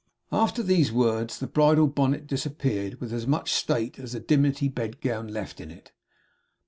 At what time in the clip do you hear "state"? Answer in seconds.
3.53-3.99